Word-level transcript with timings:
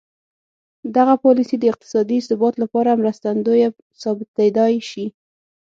دغه 0.97 1.13
پالیسي 1.23 1.55
د 1.59 1.63
اقتصادي 1.71 2.17
ثبات 2.27 2.53
لپاره 2.63 2.99
مرستندویه 3.01 3.67
ثابتېدای 4.01 4.73
شي. 4.89 5.05